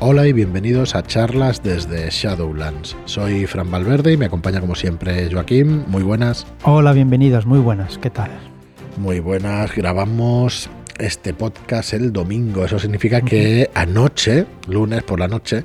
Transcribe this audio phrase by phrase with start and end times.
[0.00, 2.96] Hola y bienvenidos a charlas desde Shadowlands.
[3.04, 5.86] Soy Fran Valverde y me acompaña como siempre Joaquín.
[5.88, 6.46] Muy buenas.
[6.62, 7.98] Hola, bienvenidos, muy buenas.
[7.98, 8.30] ¿Qué tal?
[8.96, 9.74] Muy buenas.
[9.74, 12.64] Grabamos este podcast el domingo.
[12.64, 15.64] Eso significa que anoche, lunes por la noche,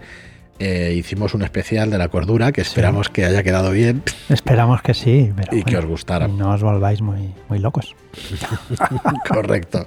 [0.59, 4.04] eh, hicimos un especial de la cordura que esperamos que haya quedado bien.
[4.29, 5.31] Esperamos que sí.
[5.36, 6.27] Pero y que os gustara.
[6.27, 7.95] No os volváis muy, muy locos.
[9.27, 9.86] Correcto.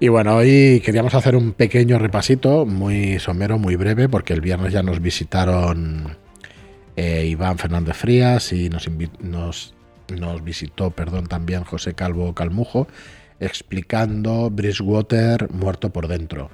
[0.00, 4.72] Y bueno, hoy queríamos hacer un pequeño repasito, muy somero, muy breve, porque el viernes
[4.72, 6.16] ya nos visitaron
[6.96, 8.88] eh, Iván Fernández Frías y nos,
[9.20, 9.74] nos,
[10.14, 12.88] nos visitó perdón, también José Calvo Calmujo,
[13.38, 16.50] explicando Bridgewater muerto por dentro.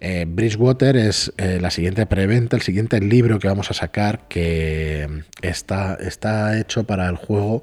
[0.00, 5.24] Eh, Bridgewater es eh, la siguiente preventa, el siguiente libro que vamos a sacar que
[5.42, 7.62] está, está hecho para el juego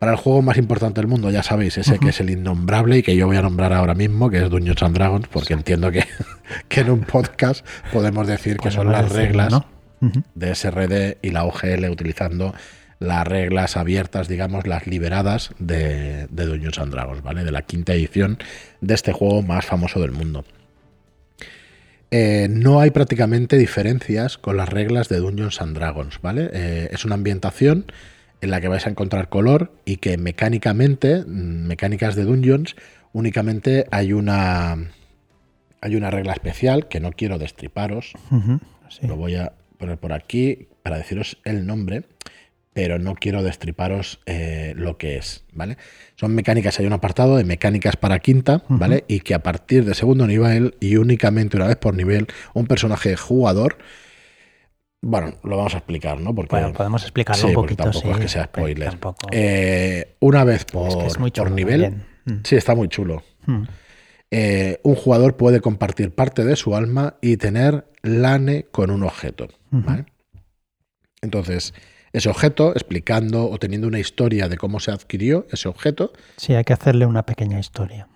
[0.00, 3.02] para el juego más importante del mundo, ya sabéis, ese que es el innombrable y
[3.02, 6.04] que yo voy a nombrar ahora mismo, que es Dungeons and Dragons, porque entiendo que,
[6.68, 9.62] que, en un podcast podemos decir que son las reglas
[10.34, 12.54] de SRD y la OGL utilizando
[12.98, 17.42] las reglas abiertas, digamos, las liberadas de, de Dungeons and Dragons, ¿vale?
[17.42, 18.36] De la quinta edición
[18.82, 20.44] de este juego más famoso del mundo.
[22.16, 26.48] Eh, no hay prácticamente diferencias con las reglas de Dungeons and Dragons, ¿vale?
[26.52, 27.86] Eh, es una ambientación
[28.40, 32.76] en la que vais a encontrar color y que mecánicamente, mm, mecánicas de dungeons,
[33.12, 34.76] únicamente hay una
[35.80, 38.12] hay una regla especial que no quiero destriparos.
[39.02, 42.04] Lo voy a poner por aquí para deciros el nombre,
[42.74, 45.78] pero no quiero destriparos eh, lo que es, ¿vale?
[46.16, 49.04] Son mecánicas, hay un apartado de mecánicas para quinta, ¿vale?
[49.08, 53.16] Y que a partir de segundo nivel y únicamente una vez por nivel, un personaje
[53.16, 53.78] jugador
[55.06, 56.34] bueno, lo vamos a explicar, ¿no?
[56.34, 57.84] Porque, bueno, podemos explicarlo un poquito.
[57.84, 58.98] Tampoco es que sea spoiler.
[59.32, 62.04] Eh, una vez por, nivel.
[62.24, 62.32] Mm.
[62.42, 63.22] Sí, está muy chulo.
[63.44, 63.64] Mm.
[64.30, 69.48] Eh, un jugador puede compartir parte de su alma y tener lane con un objeto.
[71.20, 71.74] Entonces,
[72.14, 76.14] ese objeto, explicando o teniendo una historia de cómo se adquirió ese objeto.
[76.38, 78.08] Sí, hay que hacerle una pequeña historia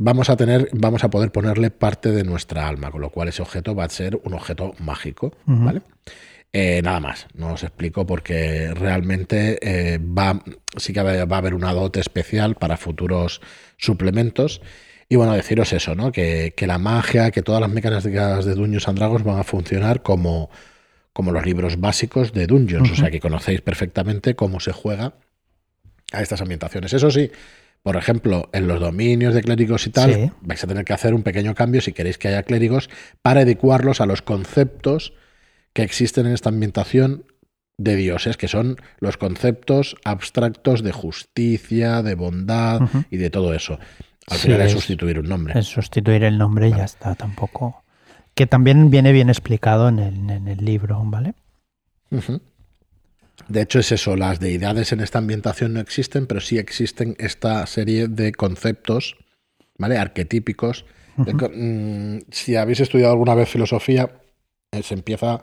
[0.00, 3.42] vamos a tener, vamos a poder ponerle parte de nuestra alma, con lo cual ese
[3.42, 5.82] objeto va a ser un objeto mágico, ¿vale?
[6.52, 10.42] Eh, nada más, no os explico porque realmente eh, va,
[10.76, 13.40] sí que va a haber una dote especial para futuros
[13.76, 14.60] suplementos.
[15.08, 16.10] Y bueno, deciros eso, ¿no?
[16.10, 20.50] Que, la magia, que todas las mecánicas de Dungeons and Dragons van a funcionar como,
[21.12, 22.90] como los libros básicos de Dungeons.
[22.90, 25.14] O sea que conocéis perfectamente cómo se juega
[26.12, 26.92] a estas ambientaciones.
[26.92, 27.30] Eso sí,
[27.82, 31.22] por ejemplo, en los dominios de clérigos y tal, vais a tener que hacer un
[31.22, 32.90] pequeño cambio si queréis que haya clérigos
[33.22, 35.14] para adecuarlos a los conceptos
[35.72, 37.24] que existen en esta ambientación
[37.78, 43.78] de dioses, que son los conceptos abstractos de justicia, de bondad y de todo eso.
[44.26, 45.58] Al final es, sustituir un nombre.
[45.58, 47.82] Es sustituir el nombre y ya está, tampoco.
[48.34, 51.34] Que también viene bien explicado en el, en el libro, ¿vale?
[53.48, 57.66] De hecho, es eso, las deidades en esta ambientación no existen, pero sí existen esta
[57.66, 59.16] serie de conceptos,
[59.78, 59.98] ¿vale?
[59.98, 60.84] Arquetípicos.
[61.16, 64.10] Mm, si habéis estudiado alguna vez filosofía,
[64.72, 65.42] eh, se empieza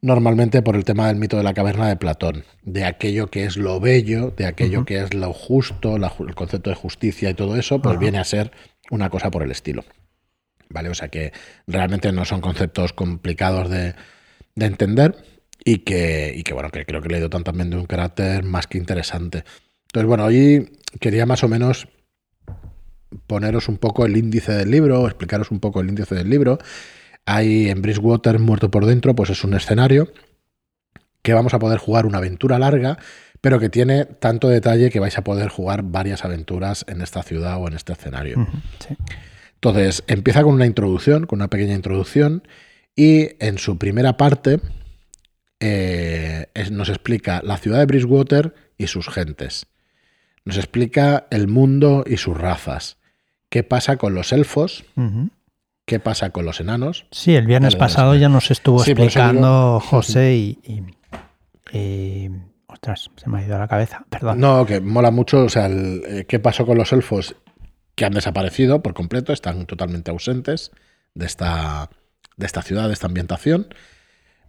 [0.00, 3.56] normalmente por el tema del mito de la caverna de Platón, de aquello que es
[3.56, 7.80] lo bello, de aquello que es lo justo, el concepto de justicia y todo eso,
[7.80, 8.52] pues viene a ser
[8.90, 9.84] una cosa por el estilo.
[10.68, 10.88] ¿Vale?
[10.88, 11.32] O sea que
[11.66, 13.94] realmente no son conceptos complicados de,
[14.54, 15.16] de entender
[15.64, 18.66] y que, y que bueno, que creo que le dio también de un carácter más
[18.66, 19.44] que interesante.
[19.88, 21.88] Entonces, bueno, hoy quería más o menos
[23.26, 26.58] poneros un poco el índice del libro, explicaros un poco el índice del libro.
[27.24, 30.12] Hay en Bridgewater, muerto por dentro, pues es un escenario
[31.22, 32.98] que vamos a poder jugar una aventura larga,
[33.40, 37.60] pero que tiene tanto detalle que vais a poder jugar varias aventuras en esta ciudad
[37.60, 38.46] o en este escenario.
[39.56, 42.46] Entonces, empieza con una introducción, con una pequeña introducción,
[42.94, 44.60] y en su primera parte
[45.60, 49.66] eh, nos explica la ciudad de Bridgewater y sus gentes.
[50.44, 52.98] Nos explica el mundo y sus razas.
[53.48, 54.84] ¿Qué pasa con los elfos?
[55.86, 57.06] ¿Qué pasa con los enanos?
[57.10, 60.84] Sí, el viernes pasado ya nos estuvo explicando José y,
[62.68, 64.38] Ostras, se me ha ido la cabeza, perdón.
[64.38, 67.36] No, que mola mucho, o sea, eh, qué pasó con los elfos
[67.96, 70.70] que han desaparecido por completo, están totalmente ausentes
[71.14, 71.90] de esta,
[72.36, 73.68] de esta ciudad, de esta ambientación.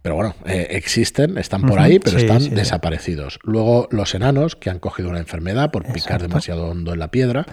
[0.02, 3.40] Pero bueno, eh, existen, están por ahí, pero están desaparecidos.
[3.42, 7.46] Luego los enanos, que han cogido una enfermedad por picar demasiado hondo en la piedra,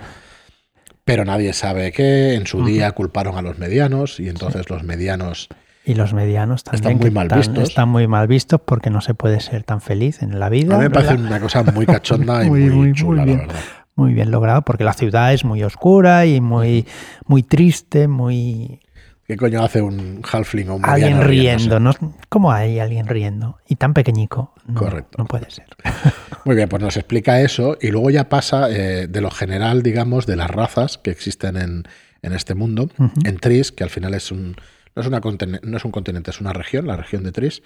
[1.05, 2.35] pero nadie sabe qué.
[2.35, 5.49] En su día culparon a los medianos y entonces los medianos...
[5.87, 7.69] Y los medianos también están muy mal vistos.
[7.69, 10.75] Están muy mal vistos porque no se puede ser tan feliz en la vida.
[10.75, 13.55] A mí me parece una cosa muy cachonda y muy, chula, la verdad.
[13.95, 16.85] Muy bien logrado porque la ciudad es muy oscura y muy,
[17.25, 18.79] muy triste, muy
[19.27, 21.93] ¿Qué coño hace un halfling o un Alguien riendo, no,
[22.29, 23.57] ¿cómo hay alguien riendo?
[23.67, 24.53] Y tan pequeñico.
[24.75, 25.17] Correcto.
[25.17, 25.65] No puede ser.
[26.45, 30.27] Muy bien, pues nos explica eso y luego ya pasa eh, de lo general, digamos,
[30.27, 31.83] de las razas que existen en,
[32.21, 32.89] este mundo,
[33.23, 34.55] en Tris, que al final es un,
[34.95, 35.21] no, es una
[35.63, 37.63] no es un continente, es una región, la región de Tris.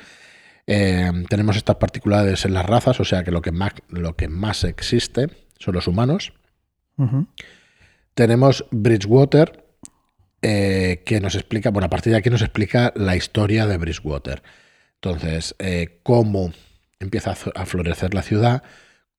[0.66, 4.30] Eh, tenemos estas particularidades en las razas, o sea que lo que más, lo que
[4.30, 5.28] más existe
[5.59, 6.33] son los humanos.
[8.13, 9.65] Tenemos Bridgewater,
[10.41, 14.41] eh, que nos explica, bueno, a partir de aquí nos explica la historia de Bridgewater.
[14.95, 16.51] Entonces, eh, cómo
[17.00, 18.63] empieza a florecer la ciudad,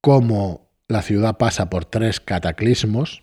[0.00, 3.22] cómo la ciudad pasa por tres cataclismos.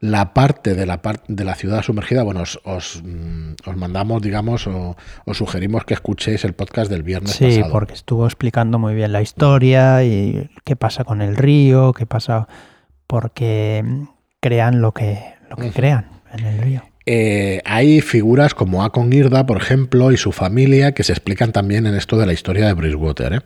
[0.00, 4.96] La parte de la, parte de la ciudad sumergida, bueno, os, mm, mandamos, digamos, o
[5.24, 7.72] os sugerimos que escuchéis el podcast del viernes sí, pasado.
[7.72, 12.46] Porque estuvo explicando muy bien la historia y qué pasa con el río, qué pasa
[13.06, 13.84] porque
[14.40, 16.82] crean lo que, lo que crean en el río.
[17.08, 21.86] Eh, hay figuras como Akon Irda, por ejemplo, y su familia que se explican también
[21.86, 23.32] en esto de la historia de Bridgewater.
[23.34, 23.40] ¿eh?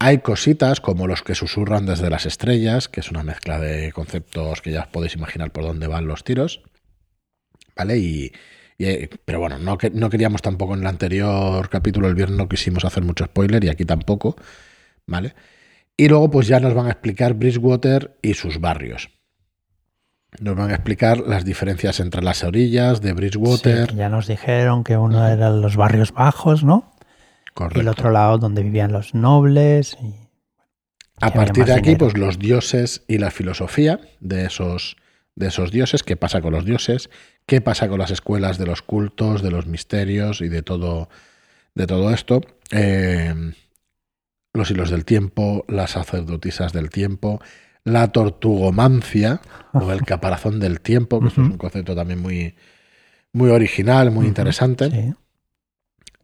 [0.00, 4.60] Hay cositas como los que susurran desde las estrellas, que es una mezcla de conceptos
[4.62, 6.62] que ya os podéis imaginar por dónde van los tiros.
[7.74, 7.98] ¿Vale?
[7.98, 8.32] Y,
[8.78, 12.84] eh, pero bueno, no, no queríamos tampoco en el anterior capítulo, el viernes no quisimos
[12.84, 14.36] hacer mucho spoiler y aquí tampoco.
[15.06, 15.34] ¿Vale?
[15.96, 19.10] Y luego pues ya nos van a explicar Bridgewater y sus barrios.
[20.40, 23.94] Nos van a explicar las diferencias entre las orillas de Bridgewater.
[23.96, 26.92] ya nos dijeron que uno eran los barrios bajos, ¿no?
[27.58, 27.80] Correcto.
[27.80, 29.98] Y el otro lado donde vivían los nobles.
[30.00, 30.14] Y,
[31.20, 34.96] a partir de aquí, pues los dioses y la filosofía de esos,
[35.34, 37.10] de esos dioses, qué pasa con los dioses,
[37.46, 41.08] qué pasa con las escuelas de los cultos, de los misterios y de todo,
[41.74, 42.42] de todo esto.
[42.70, 43.34] Eh,
[44.54, 47.40] los hilos del tiempo, las sacerdotisas del tiempo,
[47.82, 49.40] la tortugomancia
[49.72, 52.54] o el caparazón del tiempo, que es un concepto también muy,
[53.32, 55.16] muy original, muy interesante.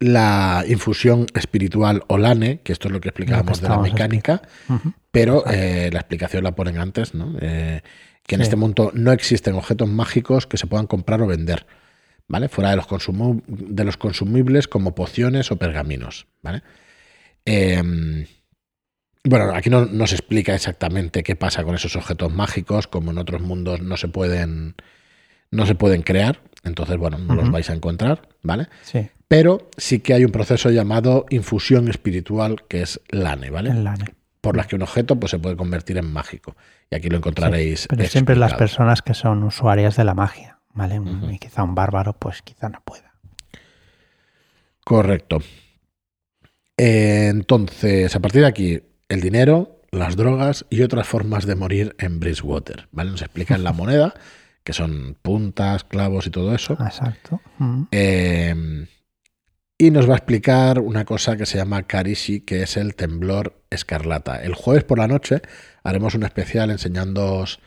[0.01, 4.43] La infusión espiritual Olane, que esto es lo que explicábamos de la mecánica,
[5.11, 7.35] pero eh, la explicación la ponen antes, ¿no?
[7.41, 7.81] Eh,
[8.27, 11.67] que en este mundo no existen objetos mágicos que se puedan comprar o vender,
[12.27, 12.49] ¿vale?
[12.49, 12.87] Fuera de los,
[13.47, 16.63] de los consumibles como pociones o pergaminos, ¿vale?
[17.45, 18.27] Em,
[19.23, 23.43] bueno, aquí no, se explica exactamente qué pasa con esos objetos mágicos, como en otros
[23.43, 24.75] mundos no se pueden,
[25.51, 28.69] no se pueden crear, entonces, bueno, no los vais a encontrar, ¿vale?
[28.83, 29.09] Sí.
[29.35, 33.75] Pero sí que hay un proceso llamado infusión espiritual, que es LANE, ¿vale?
[33.75, 34.15] LANE.
[34.41, 36.57] Por las que un objeto pues, se puede convertir en mágico.
[36.89, 37.89] Y aquí lo encontraréis.
[37.89, 41.01] pero siempre las personas que son usuarias de la magia, ¿vale?
[41.33, 43.13] Y quizá un bárbaro, pues quizá no pueda.
[44.85, 45.41] Correcto.
[46.77, 52.21] entonces, a partir de aquí, el dinero, las drogas y otras formas de morir en
[52.21, 52.89] Bridgewater.
[52.93, 53.11] ¿vale?
[53.11, 54.15] Nos explican la moneda,
[54.63, 56.75] que son puntas, clavos y todo eso.
[56.75, 57.41] Exacto.
[57.91, 58.87] Eh,
[59.85, 63.61] y nos va a explicar una cosa que se llama Karishi, que es el temblor
[63.69, 64.43] escarlata.
[64.43, 65.43] El jueves por la noche
[65.83, 67.61] haremos un especial enseñándoos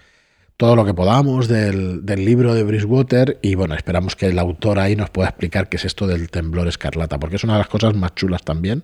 [0.57, 4.79] todo lo que podamos del, del, libro de Bridgewater y bueno, esperamos que el autor
[4.79, 7.67] ahí nos pueda explicar qué es esto del temblor escarlata, porque es una de las
[7.67, 8.83] cosas más chulas también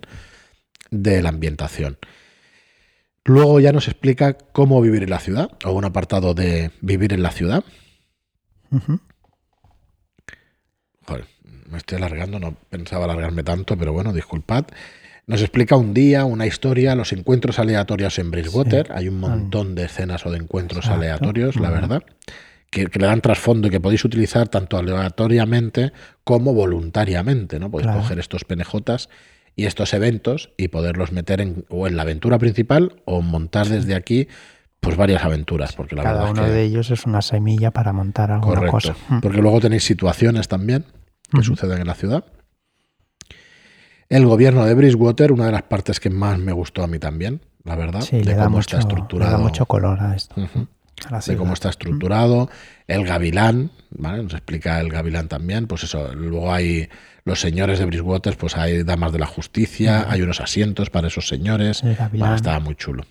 [0.92, 1.98] de la ambientación.
[3.24, 7.24] Luego ya nos explica cómo vivir en la ciudad, o un apartado de vivir en
[7.24, 7.64] la ciudad.
[11.06, 11.33] Joder,
[11.74, 14.64] me estoy alargando, no pensaba alargarme tanto, pero bueno, disculpad.
[15.26, 18.92] Nos explica un día, una historia, los encuentros aleatorios en Bridgewater.
[18.92, 22.02] Hay un montón de escenas o de encuentros aleatorios, la verdad,
[22.70, 25.92] que, le dan trasfondo y que podéis utilizar tanto aleatoriamente
[26.24, 27.58] como voluntariamente.
[27.58, 27.70] ¿no?
[27.70, 29.08] Podéis coger estos penejotas
[29.56, 33.94] y estos eventos y poderlos meter en, o en la aventura principal o montar desde
[33.94, 34.28] aquí
[34.80, 35.72] pues varias aventuras.
[35.72, 38.94] Porque la Cada uno de ellos es una semilla para montar alguna cosa.
[39.08, 39.20] Mm.
[39.20, 40.84] Porque luego tenéis situaciones también
[41.34, 42.24] que suceden en la ciudad.
[44.08, 47.40] El gobierno de Bridgewater, una de las partes que más me gustó a mí también,
[47.64, 49.32] la verdad, de cómo está estructurado.
[49.32, 50.34] Le da mucho color a esto.
[51.26, 52.50] de cómo está estructurado.
[52.86, 54.22] El gavilán, ¿vale?
[54.22, 55.66] Nos explica el gavilán también.
[55.66, 56.88] Pues eso, luego hay
[57.24, 61.26] los señores de Bridgewater, pues hay damas de la justicia, hay unos asientos para esos
[61.26, 61.82] señores.
[61.82, 63.04] estaba muy chulo.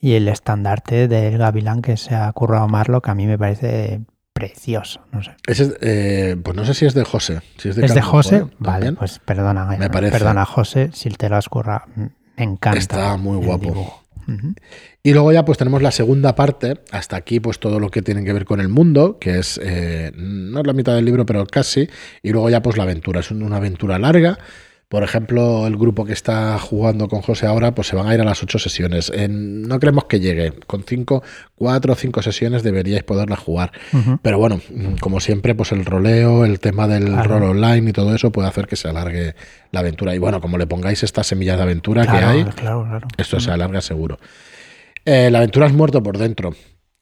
[0.00, 4.00] Y el estandarte del gavilán que se ha currado Marlo, que a mí me parece
[4.32, 5.00] precioso.
[5.12, 5.32] No sé.
[5.80, 7.40] Eh, pues no sé si es de José.
[7.58, 8.46] Si es de, José?
[8.58, 9.64] vale, pues perdona.
[9.66, 10.12] Me parece.
[10.12, 11.82] Perdona, José, si te lo has currado.
[11.96, 12.78] Me encanta.
[12.78, 14.00] Está muy guapo.
[15.02, 18.24] Y luego ya pues tenemos la segunda parte, hasta aquí pues todo lo que tiene
[18.24, 21.46] que ver con el mundo, que es eh, no es la mitad del libro, pero
[21.46, 21.88] casi,
[22.22, 24.38] y luego ya pues la aventura, es una aventura larga,
[24.90, 28.20] Por ejemplo, el grupo que está jugando con José ahora, pues se van a ir
[28.20, 29.12] a las ocho sesiones.
[29.14, 30.52] En- no creemos que llegue.
[30.66, 31.22] Con cinco,
[31.54, 33.70] cuatro o cinco sesiones deberíais poderla jugar.
[34.20, 34.60] Pero bueno,
[35.00, 37.38] como siempre, pues el roleo, el tema del Claro.
[37.38, 39.36] rol online y todo eso puede hacer que se alargue
[39.70, 40.12] la aventura.
[40.12, 43.06] Y bueno, como le pongáis estas semillas de aventura que hay, claro, claro.
[43.16, 44.18] esto se alarga seguro.
[45.04, 46.52] Eh, la aventura es muerto por dentro.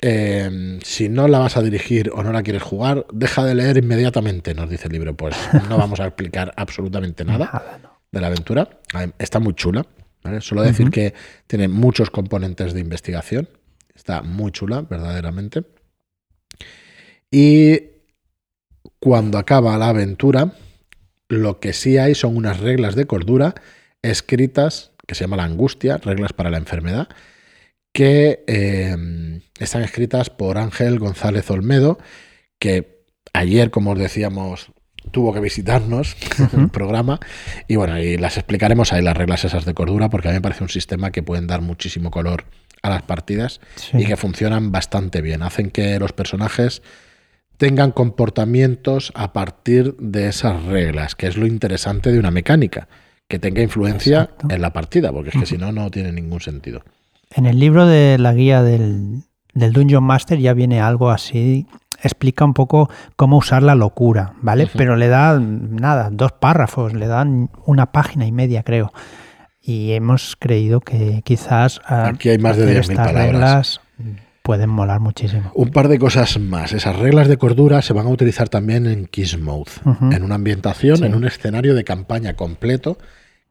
[0.01, 3.79] Eh, si no la vas a dirigir o no la quieres jugar, deja de leer
[3.79, 5.17] inmediatamente, nos dice el libro.
[5.17, 5.35] Pues
[5.69, 8.01] no vamos a explicar absolutamente nada Nada, no.
[8.11, 8.69] de la aventura.
[9.19, 9.87] Está muy chula.
[10.23, 10.41] ¿vale?
[10.41, 11.15] Solo decir que
[11.47, 13.49] tiene muchos componentes de investigación.
[13.95, 15.65] Está muy chula, verdaderamente.
[17.31, 17.81] Y
[19.01, 20.53] cuando acaba la aventura,
[21.29, 23.55] lo que sí hay son unas reglas de cordura
[24.03, 27.09] escritas, que se llama la angustia, reglas para la enfermedad,
[27.99, 31.99] que eh, están escritas por Ángel González Olmedo,
[32.61, 33.03] que
[33.33, 34.71] ayer, como os decíamos,
[35.11, 36.17] tuvo que visitarnos
[36.53, 37.19] en el programa.
[37.67, 40.41] Y bueno, y las explicaremos ahí, las reglas esas de cordura, porque a mí me
[40.43, 42.45] parece un sistema que pueden dar muchísimo color
[42.85, 43.99] a las partidas Sí.
[43.99, 45.43] y que funcionan bastante bien.
[45.43, 46.83] Hacen que los personajes
[47.57, 52.87] tengan comportamientos a partir de esas reglas, que es lo interesante de una mecánica,
[53.27, 54.55] que tenga influencia Exacto.
[54.55, 56.85] en la partida, porque es que si no, no tiene ningún sentido.
[57.35, 59.23] En el libro de la guía del,
[59.55, 61.67] del Dungeon Master ya viene algo así,
[62.03, 64.69] explica un poco cómo usar la locura, ¿vale?
[64.75, 68.93] Pero le da nada, dos párrafos, le dan una página y media, creo.
[69.61, 73.33] Y hemos creído que quizás ah, Aquí hay más de hacer 10.000 estas palabras.
[73.33, 73.81] reglas
[74.43, 75.51] pueden molar muchísimo.
[75.55, 76.73] Un par de cosas más.
[76.73, 80.11] Esas reglas de cordura se van a utilizar también en Kissmouth, Ujú.
[80.11, 81.05] en una ambientación, Sí.
[81.05, 82.97] en un escenario de campaña completo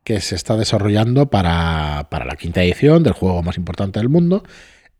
[0.08, 4.42] que se está desarrollando para, para la quinta edición del juego más importante del mundo,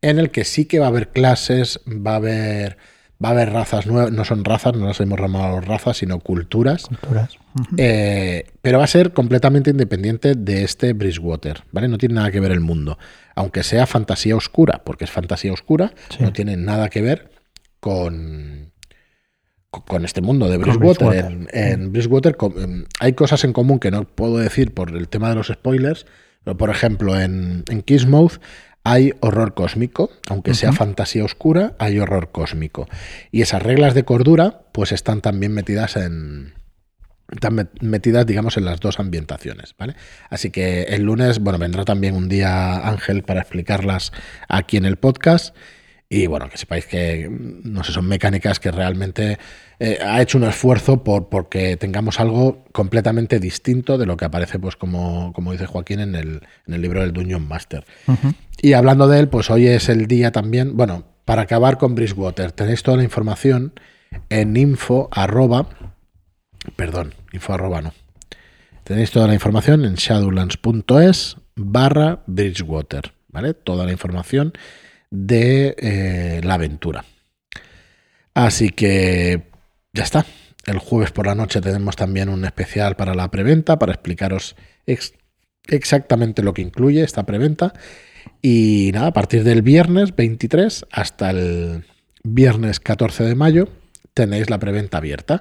[0.02, 2.76] en el que sí que va a haber clases, va a haber,
[3.24, 6.82] va a haber razas nuevas, no son razas, no las hemos llamado razas, sino culturas.
[6.88, 7.38] Culturas.
[7.78, 11.88] Eh, pero va a ser completamente independiente de este Bridgewater, ¿vale?
[11.88, 12.98] No tiene nada que ver el mundo.
[13.34, 16.18] Aunque sea fantasía oscura, porque es fantasía oscura, Sí.
[16.22, 17.30] no tiene nada que ver
[17.80, 18.67] con,
[19.70, 21.08] con- este mundo de Bridgewater.
[21.08, 21.48] Bridgewater.
[21.52, 25.28] En, en Bridgewater em, hay cosas en común que no puedo decir por el tema
[25.28, 26.06] de los spoilers,
[26.44, 28.40] pero por ejemplo en, en Kissmouth
[28.84, 32.88] hay horror cósmico, aunque sea fantasía oscura, hay horror cósmico.
[33.30, 36.54] Y esas reglas de cordura pues están también metidas en,
[37.30, 39.94] están metidas, digamos, en las dos ambientaciones, ¿vale?
[40.30, 44.12] Así que el lunes, bueno, vendrá también un día Ángel para explicarlas
[44.48, 45.54] aquí en el podcast.
[46.10, 49.38] Y bueno, que sepáis que, mm, no sé, son mecánicas que realmente
[49.78, 54.58] eh, ha hecho un esfuerzo por porque tengamos algo completamente distinto de lo que aparece,
[54.58, 57.84] pues como, como dice Joaquín, en el, en el libro del Dungeon Master.
[58.60, 62.52] Y hablando de él, pues hoy es el día también, bueno, para acabar con Bridgewater,
[62.52, 63.74] tenéis toda la información
[64.30, 65.68] en info arroba,
[66.74, 67.92] perdón, info arroba no.
[68.82, 73.52] Tenéis toda la información en shadowlands.es barra Bridgewater, ¿vale?
[73.52, 74.54] Toda la información
[75.10, 77.04] de eh, la aventura.
[78.34, 79.42] Así que
[79.92, 80.24] ya está.
[80.66, 84.54] El jueves por la noche tenemos también un especial para la preventa, para explicaros
[84.86, 85.14] ex-
[85.66, 87.72] exactamente lo que incluye esta preventa.
[88.42, 91.84] Y nada, a partir del viernes 23 hasta el
[92.22, 93.68] viernes 14 de mayo
[94.12, 95.40] tenéis la preventa abierta.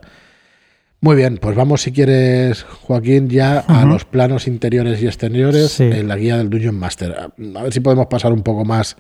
[1.01, 5.83] Muy bien, pues vamos si quieres, Joaquín, ya a los planos interiores y exteriores Sí.
[5.83, 7.15] en la guía del Dungeon Master.
[7.19, 8.97] A ver si podemos pasar un poco más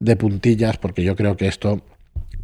[0.00, 1.80] de puntillas, porque yo creo que esto,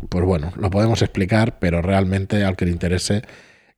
[0.08, 3.23] pues bueno, lo podemos explicar, pero realmente al que le interese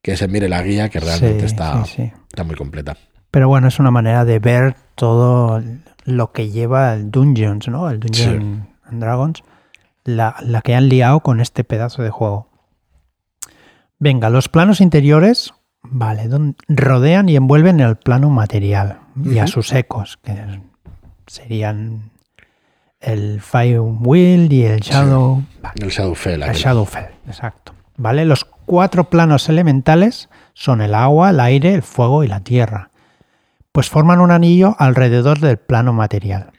[0.03, 2.13] que se mire la guía, que realmente Sí, está, sí, sí.
[2.29, 2.97] está muy completa.
[3.31, 5.63] Pero bueno, es una manera de ver todo
[6.05, 7.91] lo que lleva el Dungeons, ¿no?
[7.91, 9.43] El Dungeon and Dragons,
[10.05, 12.49] la, la que han liado con este pedazo de juego.
[13.99, 15.53] Venga, los planos interiores,
[15.83, 20.35] vale, don- rodean y envuelven el plano material y a sus ecos, que
[21.27, 22.11] serían
[23.07, 25.43] el Fire Wheel y el Shadow.
[25.63, 25.75] vale.
[25.81, 26.35] El Shadowfell.
[26.35, 26.57] El aquel.
[26.57, 27.73] Shadowfell, exacto.
[27.97, 28.25] ¿Vale?
[28.25, 32.91] Los cuatro planos elementales son el agua, el aire, el fuego y la tierra.
[33.71, 36.51] Pues forman un anillo alrededor del plano material.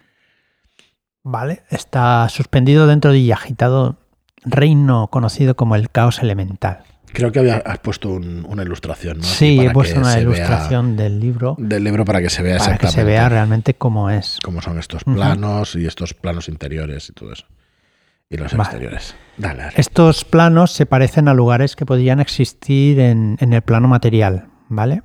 [1.23, 1.63] ¿Vale?
[1.69, 3.97] Está suspendido dentro y agitado
[4.45, 6.83] reino conocido como el caos elemental.
[7.13, 9.23] Creo que había- has puesto un- una ilustración, ¿no?
[9.23, 12.77] Sí, he puesto una vea- ilustración del libro del libro para que se vea para
[12.77, 14.39] que se vea realmente cómo es.
[14.43, 17.45] cómo son estos planos y estos planos interiores y todo eso.
[18.29, 18.63] Y los Vale.
[18.63, 19.15] exteriores.
[19.37, 19.73] Dale, dale.
[19.77, 25.01] Estos planos se parecen a lugares que podrían existir en, en el plano material, ¿vale?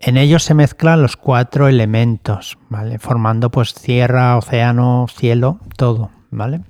[0.00, 2.98] En ellos se mezclan los cuatro elementos, ¿vale?
[2.98, 6.62] Formando pues tierra, océano, cielo, todo, ¿vale?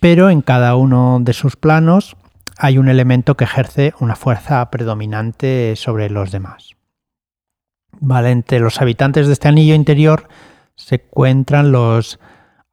[0.00, 2.16] Pero en cada uno de sus planos
[2.58, 6.70] hay un elemento que ejerce una fuerza predominante sobre los demás.
[8.00, 10.28] Vale, entre los habitantes de este anillo interior
[10.76, 12.18] se encuentran los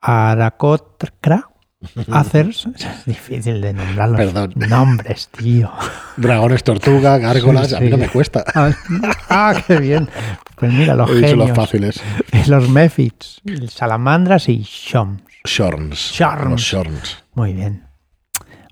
[0.02, 1.50] Arakotra,
[2.12, 2.68] Acers.
[2.76, 4.54] Es difícil de nombrar los Perdón.
[4.56, 5.72] nombres, tío.
[6.18, 8.44] Dragones, tortuga, gárgolas, a mí no me cuesta.
[9.34, 10.10] Ah, qué bien.
[10.56, 12.02] Pues mira, los He dicho los fáciles.
[12.48, 15.22] Los Mephits, salamandras y Shoms.
[15.46, 15.98] Shorns.
[16.14, 16.50] Shorns.
[16.52, 17.24] Los Shorns.
[17.34, 17.88] Muy bien.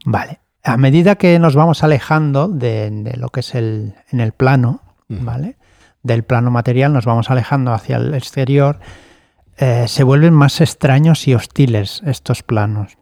[0.05, 0.39] Vale.
[0.63, 4.81] A medida que nos vamos alejando de, de lo que es el, en el plano.
[5.09, 5.57] ¿vale?
[6.03, 8.79] Del plano material, nos vamos alejando hacia el exterior,
[9.57, 12.97] eh, se vuelven más extraños y hostiles estos planos.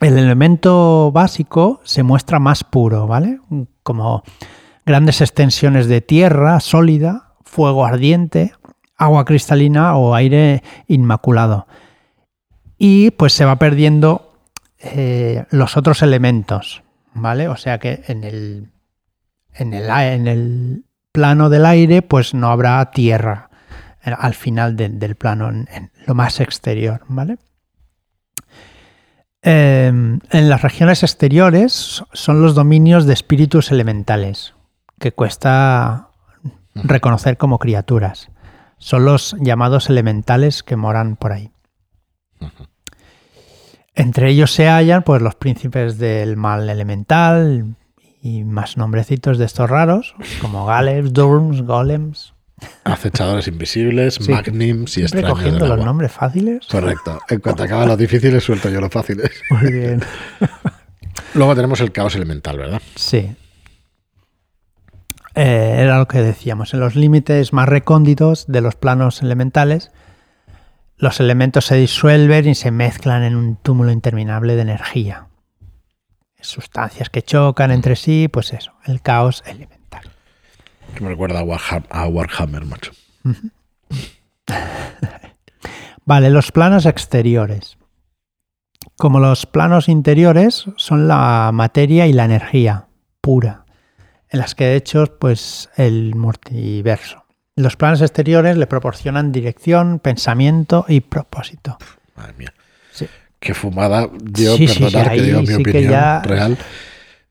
[0.00, 3.38] El elemento básico se muestra más puro, ¿vale?
[3.82, 4.22] Como
[4.84, 8.52] grandes extensiones de tierra sólida, fuego ardiente,
[8.96, 11.66] agua cristalina o aire inmaculado.
[12.78, 14.31] Y pues se va perdiendo
[14.82, 16.82] eh, los otros elementos,
[17.14, 17.48] ¿vale?
[17.48, 18.70] O sea que en el,
[19.54, 23.50] en el, en el plano del aire pues no habrá tierra
[24.04, 27.38] eh, al final de- del plano, en, en lo más exterior, ¿vale?
[29.44, 34.54] Eh, en las regiones exteriores son los dominios de espíritus elementales,
[35.00, 36.08] que cuesta
[36.74, 38.28] reconocer como criaturas.
[38.78, 41.50] Son los llamados elementales que moran por ahí.
[43.94, 47.76] Entre ellos se hallan pues, los príncipes del mal elemental
[48.22, 52.32] y más nombrecitos de estos raros, como Galems, Durms, Golems.
[52.84, 54.30] Acechadores invisibles, Sí.
[54.30, 56.64] magnims y extraños cogiendo los nombres fáciles.
[56.70, 57.20] Correcto.
[57.28, 59.30] En cuanto acaban los difíciles, suelto yo los fáciles.
[59.50, 60.00] Muy bien.
[61.34, 62.80] Luego tenemos el caos elemental, ¿verdad?
[62.94, 63.34] Sí.
[65.34, 66.72] Eh, era lo que decíamos.
[66.74, 69.90] En los límites más recónditos de los planos elementales,
[71.02, 75.26] los elementos se disuelven y se mezclan en un túmulo interminable de energía.
[76.40, 80.08] Sustancias que chocan entre sí, pues eso, el caos elemental.
[80.94, 82.92] Que me recuerda a Warhammer, a Warhammer macho.
[86.04, 87.78] Vale, los planos exteriores.
[88.96, 92.86] Como los planos interiores son la materia y la energía
[93.20, 93.64] pura,
[94.28, 97.21] en las que de hecho pues el multiverso.
[97.56, 101.76] Los planos exteriores le proporcionan dirección, pensamiento y propósito.
[102.16, 102.54] Madre mía.
[102.92, 103.06] Sí.
[103.38, 104.08] Qué fumada.
[104.22, 106.56] Yo, Sí, sí, sí, perdonar que digo mi opinión ya- real.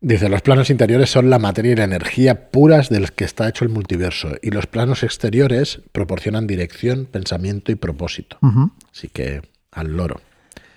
[0.04, 3.64] Dice, los planos interiores son la materia y la energía puras del que está hecho
[3.64, 4.30] el multiverso.
[4.42, 8.38] Y los planos exteriores proporcionan dirección, pensamiento y propósito.
[8.42, 8.72] Ujú.
[8.92, 10.20] Así que al loro.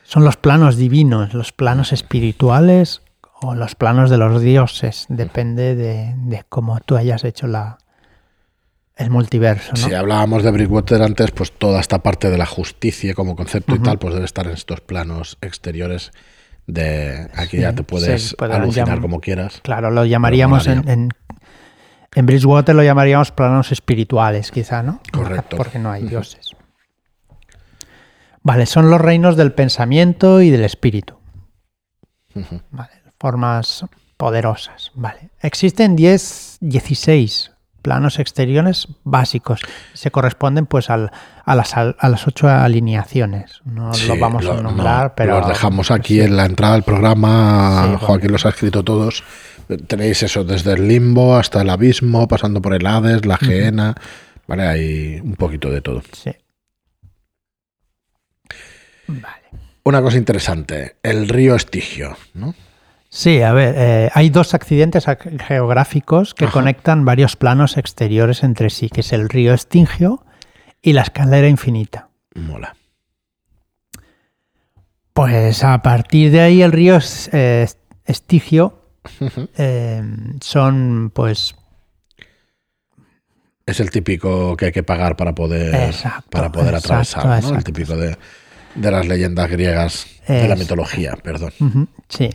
[0.05, 3.01] Son los planos divinos, los planos espirituales
[3.41, 5.07] o los planos de los dioses.
[5.09, 7.79] Depende de, de cómo tú hayas hecho la,
[8.97, 9.73] el multiverso.
[9.73, 9.77] ¿no?
[9.77, 13.81] Si hablábamos de Brickwater antes, pues toda esta parte de la justicia como concepto y
[13.81, 16.13] tal, pues debe estar en estos planos exteriores
[16.67, 19.61] de aquí Sí, ya te puedes puede alucinar como quieras.
[19.63, 21.09] Claro, lo llamaríamos en, en,
[22.15, 25.01] en Bridgewater lo llamaríamos planos espirituales, quizá, ¿no?
[25.13, 25.57] Correcto.
[25.57, 26.51] Porque no hay dioses.
[28.43, 31.17] Vale, son los reinos del pensamiento y del espíritu.
[32.71, 33.85] Vale, formas
[34.17, 34.93] poderosas.
[34.95, 35.31] Vale.
[35.41, 37.54] Existen 10, 16
[37.85, 39.61] planos exteriores básicos.
[39.93, 41.13] Se corresponden pues al-
[41.45, 43.61] a, las, a las ocho alineaciones.
[43.67, 45.39] No Sí, los vamos lo- a nombrar, no, pero...
[45.41, 46.21] Los dejamos aquí sí.
[46.23, 47.83] en la entrada del programa.
[47.83, 47.99] Sí, bueno.
[48.07, 49.23] Joaquín los ha escrito todos.
[49.87, 53.95] Tenéis eso desde el limbo hasta el abismo, pasando por el Hades, la Geena.
[54.49, 56.03] Vale, hay un poquito de todo.
[56.13, 56.31] Sí.
[59.07, 59.45] Vale.
[59.85, 62.55] Una cosa interesante, el río Estigio, ¿no?
[63.17, 66.53] Sí, a ver, eh, hay dos accidentes ac- geográficos que Ajá.
[66.53, 70.25] conectan varios planos exteriores entre sí, que es el río Estingio
[70.83, 72.09] y la escalera infinita.
[72.35, 72.75] Mola.
[75.13, 76.99] Pues a partir de ahí el río
[77.31, 77.69] eh,
[78.05, 78.81] Estigio
[79.59, 80.03] eh,
[80.41, 81.55] son pues
[83.65, 87.57] Es el típico que hay que pagar para poder, Exacto, para poder exacto, atravesar, ¿no?
[87.59, 88.17] El típico de,
[88.75, 91.53] de las leyendas griegas, de la mitología, perdón.
[92.09, 92.31] sí,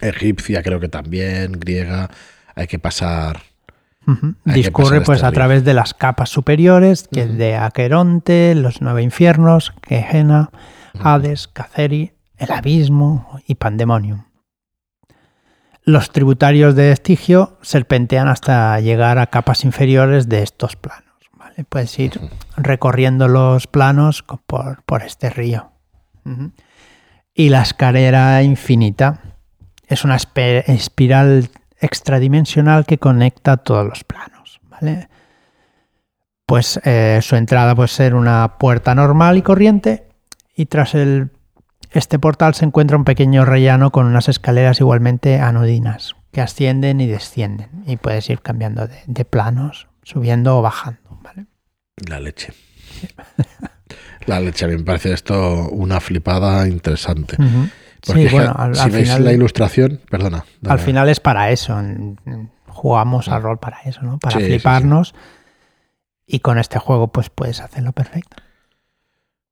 [0.00, 2.10] Egipcia creo que también, griega.
[2.54, 3.40] Hay que pasar.
[4.44, 5.34] discurre pasar pues este a río.
[5.34, 7.36] través de las capas superiores, que es Ujú.
[7.38, 10.50] de Aqueronte, los nueve infiernos, Gehenna,
[11.00, 14.24] Hades, Caceri, el abismo y Pandemonium.
[15.82, 21.04] Los tributarios de Estigio serpentean hasta llegar a capas inferiores de estos planos.
[21.36, 21.64] ¿vale?
[21.68, 22.18] Puedes ir
[22.56, 25.72] recorriendo los planos por, por este río.
[27.34, 29.20] Y la escalera infinita
[29.86, 31.48] es una espiral
[31.80, 34.60] extradimensional que conecta todos los planos.
[34.70, 35.08] ¿vale?
[36.46, 40.08] Pues eh, su entrada puede ser una puerta normal y corriente
[40.56, 41.30] y tras el,
[41.90, 47.06] este portal se encuentra un pequeño rellano con unas escaleras igualmente anodinas que ascienden y
[47.06, 51.18] descienden y puedes ir cambiando de, de planos, subiendo o bajando.
[51.22, 51.46] ¿vale?
[52.08, 52.52] La leche.
[54.26, 57.36] La leche, a mí me parece esto una flipada interesante.
[58.06, 60.44] Porque Sí, bueno, al, si al veis final, la ilustración, perdona.
[60.68, 61.80] al final es para eso.
[62.66, 64.18] Jugamos al rol para eso, ¿no?
[64.18, 65.14] Para Sí, sí, fliparnos.
[66.26, 68.36] Y con este juego, pues puedes hacerlo perfecto.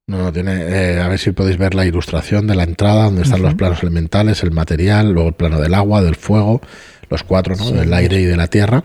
[0.07, 0.53] No, no, tiene.
[0.67, 3.81] eh, a ver si podéis ver la ilustración de la entrada, donde están los planos
[3.83, 6.61] elementales, el material, luego el plano del agua, del fuego,
[7.09, 7.71] los cuatro, ¿no?
[7.71, 8.83] Del aire y de la tierra.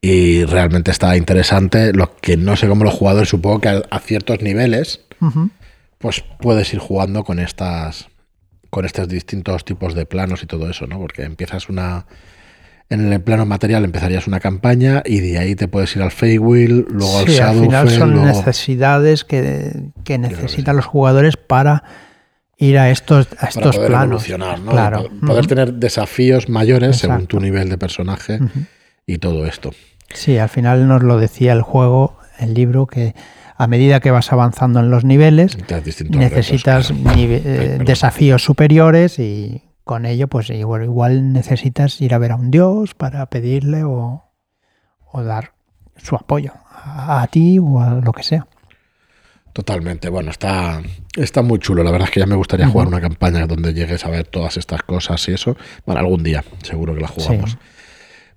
[0.00, 1.92] Y realmente está interesante.
[1.92, 5.00] Lo que no sé cómo los jugadores, supongo que a, a ciertos niveles,
[5.98, 8.08] pues puedes ir jugando con estas.
[8.70, 10.98] Con estos distintos tipos de planos y todo eso, ¿no?
[10.98, 12.06] Porque empiezas una.
[12.90, 16.86] En el plano material empezarías una campaña y de ahí te puedes ir al Feywild,
[16.88, 20.76] luego al Sí, al final Shadowfell, son luego- necesidades que, que que necesitan sí.
[20.76, 21.82] los jugadores para
[22.56, 24.06] ir a estos, a para estos poder planos.
[24.06, 24.70] evolucionar, ¿no?
[24.72, 25.10] Claro.
[25.26, 28.38] Poder tener desafíos mayores según tu nivel de personaje
[29.06, 29.72] y todo esto.
[30.14, 33.14] Sí, al final nos lo decía el juego, el libro, que
[33.60, 35.56] a medida que vas avanzando en los niveles,
[36.18, 37.18] necesitas retos, claro.
[37.18, 42.32] nive- Ay, eh, desafíos superiores y con ello, pues igual, igual necesitas ir a ver
[42.32, 44.24] a un dios para pedirle o,
[45.12, 45.52] o dar
[45.96, 48.46] su apoyo a, a ti o a lo que sea.
[49.52, 50.08] Totalmente.
[50.08, 50.80] Bueno, está,
[51.16, 51.82] está muy chulo.
[51.82, 54.56] La verdad es que ya me gustaría jugar una campaña donde llegues a ver todas
[54.56, 55.56] estas cosas y eso.
[55.84, 57.52] Bueno, algún día, seguro que la jugamos.
[57.52, 57.58] Sí.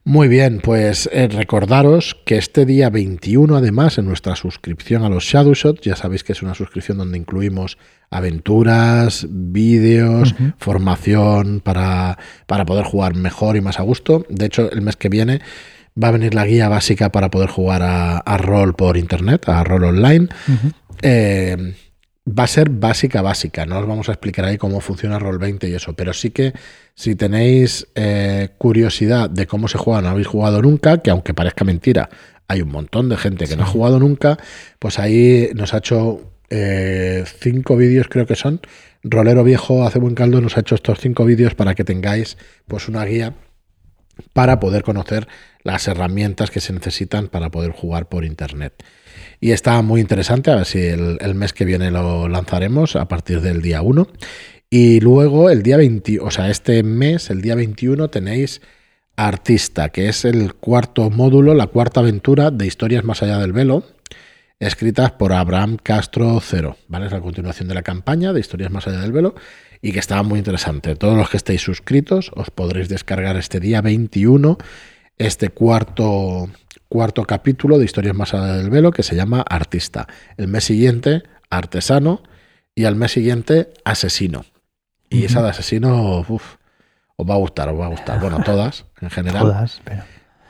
[0.04, 5.26] Muy bien, pues eh, recordaros que este día 21, además, en nuestra suscripción a los
[5.26, 7.78] Shadowshot, ya sabéis que es una suscripción donde incluimos
[8.10, 14.26] aventuras, vídeos, formación para, para poder jugar mejor y más a gusto.
[14.28, 15.40] De hecho, el mes que viene
[16.02, 19.64] va a venir la guía básica para poder jugar a, a rol por internet, a
[19.64, 20.30] rol online.
[21.04, 21.76] Eh,
[22.38, 23.66] va a ser básica, básica.
[23.66, 26.54] No os vamos a explicar ahí cómo funciona Roll 20 y eso, pero sí que
[26.96, 31.66] si tenéis eh, curiosidad de cómo se juega, no habéis jugado nunca, que aunque parezca
[31.66, 32.10] mentira,
[32.48, 34.38] hay un montón de gente que no ha jugado nunca,
[34.80, 38.60] pues ahí nos ha hecho eh, cinco vídeos, creo que son.
[39.04, 42.88] Rolero Viejo hace buen caldo, nos ha hecho estos cinco vídeos para que tengáis pues
[42.88, 43.34] una guía
[44.34, 45.28] para poder conocer
[45.64, 48.84] las herramientas que se necesitan para poder jugar por internet.
[49.44, 53.42] Y está muy interesante, a ver si el, mes que viene lo lanzaremos a partir
[53.42, 54.08] del día 1.
[54.70, 58.62] Y luego el día 20, o sea, este mes, el día 21, tenéis
[59.16, 63.84] Artista, que es el cuarto módulo, la cuarta aventura de Historias Más Allá del Velo,
[64.60, 67.08] escritas por Abraham Castro Cero, ¿vale?
[67.08, 69.34] Es la continuación de la campaña de Historias Más Allá del Velo
[69.82, 70.96] y que estaba muy interesante.
[70.96, 74.60] Todos los que estéis suscritos os podréis descargar este día 21
[75.22, 76.50] este cuarto,
[76.92, 80.08] cuarto capítulo de Historias Más Allá del Velo que se llama Artista.
[80.36, 82.22] El mes siguiente, Artesano
[82.76, 84.44] y al mes siguiente, Asesino.
[85.10, 86.56] Y esa de Asesino, uf,
[87.16, 88.20] os va a gustar, os va a gustar.
[88.20, 89.44] Bueno, todas en general.
[89.44, 90.04] Todas, pero-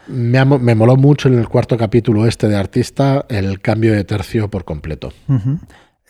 [0.07, 4.49] Me, me moló mucho en el cuarto capítulo este de Artista el cambio de tercio
[4.49, 5.13] por completo.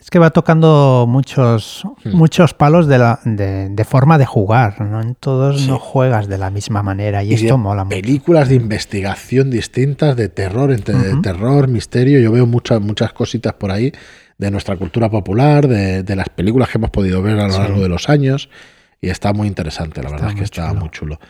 [0.02, 2.10] Es que va tocando muchos, Hmm.
[2.16, 4.80] muchos palos de, la, de, de forma de jugar.
[4.80, 5.00] ¿no?
[5.00, 5.68] En todos Sí.
[5.68, 7.94] no juegas de la misma manera y, Y esto mola mucho.
[7.96, 12.18] películas de investigación distintas, de terror, entre terror, misterio.
[12.18, 13.92] Yo veo muchas, muchas cositas por ahí
[14.38, 17.58] de nuestra cultura popular, de, de las películas que hemos podido ver a lo Sí.
[17.60, 18.48] largo de los años.
[19.00, 20.80] Y está muy interesante, la Está verdad es que está chulo.
[20.80, 21.20] muy chulo.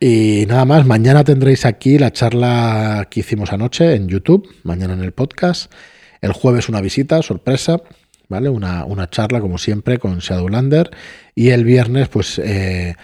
[0.00, 5.02] Y nada más, mañana tendréis aquí la charla que hicimos anoche en YouTube, mañana en
[5.02, 5.72] el podcast.
[6.20, 7.80] El jueves una visita, sorpresa,
[8.28, 8.48] ¿vale?
[8.48, 10.90] Una, una charla, como siempre, con Shadowlander.
[11.34, 12.96] Y el viernes, pues eh,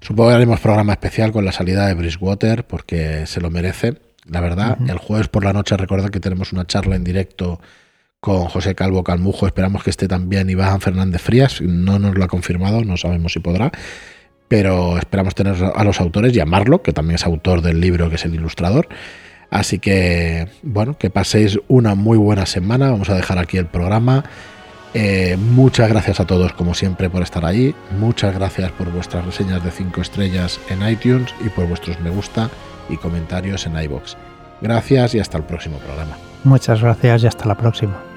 [0.00, 4.40] supongo que haremos programa especial con la salida de Bridgewater, porque se lo merece, la
[4.40, 4.78] verdad.
[4.88, 7.60] El jueves por la noche, recordad que tenemos una charla en directo
[8.20, 9.46] con José Calvo Calmujo.
[9.46, 11.60] Esperamos que esté también Iván Fernández Frías.
[11.60, 13.72] No nos lo ha confirmado, no sabemos si podrá
[14.50, 18.24] pero esperamos tener a los autores, llamarlo, que también es autor del libro, que es
[18.24, 18.88] el ilustrador.
[19.50, 22.90] Así que, bueno, que paséis una muy buena semana.
[22.90, 24.24] Vamos a dejar aquí el programa.
[24.94, 27.74] Eh, muchas gracias a todos, como siempre, por estar ahí.
[27.98, 32.48] Muchas gracias por vuestras reseñas de 5 estrellas en iTunes y por vuestros me gusta
[32.88, 34.16] y comentarios en iBox.
[34.60, 36.16] Gracias y hasta el próximo programa.
[36.44, 38.09] Muchas gracias y hasta la próxima.